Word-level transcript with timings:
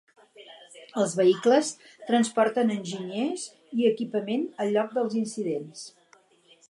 Els 1.01 1.11
vehicles 1.19 1.69
transporten 2.07 2.73
enginyers 2.77 3.45
i 3.83 3.87
equipament 3.91 4.49
al 4.67 4.75
lloc 4.79 4.97
dels 4.97 5.19
incidents. 5.25 5.85